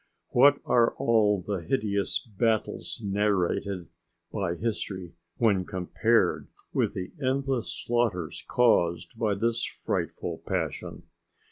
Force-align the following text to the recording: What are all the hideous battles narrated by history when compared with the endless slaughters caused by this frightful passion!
What 0.29 0.57
are 0.65 0.95
all 0.95 1.43
the 1.43 1.61
hideous 1.61 2.17
battles 2.25 3.03
narrated 3.05 3.89
by 4.33 4.55
history 4.55 5.13
when 5.37 5.63
compared 5.63 6.47
with 6.73 6.95
the 6.95 7.11
endless 7.23 7.71
slaughters 7.71 8.43
caused 8.47 9.15
by 9.19 9.35
this 9.35 9.63
frightful 9.63 10.39
passion! 10.43 11.03